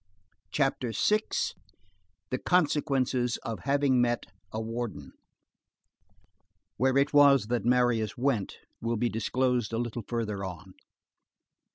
CHAPTER 0.49 0.93
VI—THE 0.93 2.39
CONSEQUENCES 2.39 3.37
OF 3.43 3.59
HAVING 3.59 4.01
MET 4.01 4.25
A 4.51 4.59
WARDEN 4.59 5.11
Where 6.77 6.97
it 6.97 7.13
was 7.13 7.45
that 7.49 7.65
Marius 7.65 8.17
went 8.17 8.55
will 8.81 8.97
be 8.97 9.09
disclosed 9.09 9.71
a 9.73 9.77
little 9.77 10.01
further 10.01 10.43
on. 10.43 10.73